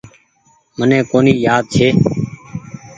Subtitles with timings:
[0.77, 1.87] مني ڪونيٚ يآد ڇي۔